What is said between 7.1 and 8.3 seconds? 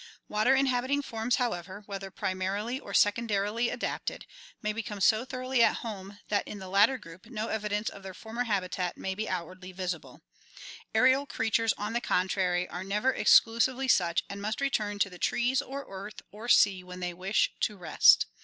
no evidence of their